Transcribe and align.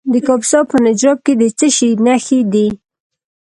د 0.11 0.13
کاپیسا 0.27 0.59
په 0.69 0.75
نجراب 0.85 1.17
کې 1.25 1.33
د 1.41 1.43
څه 1.57 1.67
شي 1.77 1.89
نښې 2.05 2.39
دي؟ 2.53 2.67